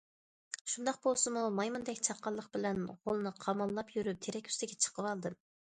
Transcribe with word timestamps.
شۇنداق 0.71 0.97
بولسىمۇ 1.03 1.43
مايمۇندەك 1.59 2.01
چاققانلىق 2.09 2.49
بىلەن 2.59 2.83
غولىنى 2.95 3.37
قاماللاپ 3.47 3.97
يۈرۈپ 3.99 4.27
تېرەك 4.29 4.53
ئۈستىگە 4.53 4.85
چىقىۋالدىم. 4.87 5.41